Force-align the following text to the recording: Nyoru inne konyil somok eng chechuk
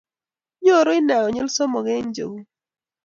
Nyoru 0.63 0.91
inne 0.97 1.15
konyil 1.19 1.47
somok 1.55 1.87
eng 1.93 2.09
chechuk 2.15 2.47